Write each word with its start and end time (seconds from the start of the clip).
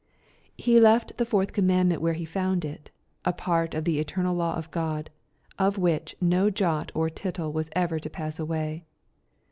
He 0.57 0.79
left 0.79 1.19
the 1.19 1.25
fourth 1.27 1.53
commandment 1.53 2.01
where 2.01 2.15
he 2.15 2.25
found 2.25 2.65
it, 2.65 2.89
a 3.23 3.31
part 3.31 3.75
of 3.75 3.83
the 3.83 3.99
eternal 3.99 4.35
law 4.35 4.55
of 4.55 4.71
God, 4.71 5.11
of 5.59 5.77
which 5.77 6.15
no 6.19 6.49
jot 6.49 6.91
or 6.95 7.11
tittle 7.11 7.53
was 7.53 7.69
ever 7.75 7.99
to 7.99 8.09
pass 8.09 8.39
away. 8.39 8.83